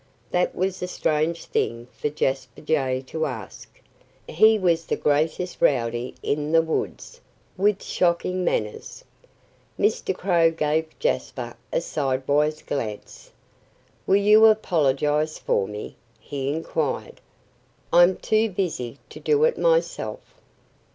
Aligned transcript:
That 0.31 0.55
was 0.55 0.81
a 0.81 0.87
strange 0.87 1.45
thing 1.45 1.85
for 1.95 2.09
Jasper 2.09 2.61
Jay 2.61 3.03
to 3.05 3.27
ask. 3.27 3.79
He 4.27 4.57
was 4.57 4.85
the 4.87 4.95
greatest 4.95 5.61
rowdy 5.61 6.15
in 6.23 6.51
the 6.51 6.63
woods, 6.63 7.21
with 7.55 7.83
shocking 7.83 8.43
manners. 8.43 9.03
Mr. 9.79 10.15
Crow 10.15 10.49
gave 10.49 10.97
Jasper 10.97 11.55
a 11.71 11.81
sidewise 11.81 12.63
glance. 12.63 13.29
"Will 14.07 14.15
you 14.15 14.47
apologize 14.47 15.37
for 15.37 15.67
me?" 15.67 15.95
he 16.19 16.51
inquired. 16.51 17.21
"I'm 17.93 18.17
too 18.17 18.49
busy 18.49 18.97
to 19.11 19.19
do 19.19 19.43
it 19.43 19.55
myself." 19.55 20.33